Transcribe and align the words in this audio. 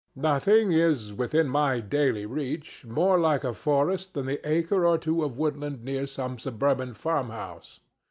Nothing 0.15 0.71
is 0.71 1.13
within 1.13 1.47
my 1.47 1.79
daily 1.79 2.25
reach 2.25 2.83
more 2.85 3.19
like 3.19 3.43
a 3.43 3.53
forest 3.53 4.15
than 4.15 4.25
the 4.25 4.41
acre 4.49 4.83
or 4.83 4.97
two 4.97 5.23
of 5.23 5.37
woodland 5.37 5.83
near 5.83 6.07
some 6.07 6.39
suburban 6.39 6.95
farmhouse. 6.95 7.81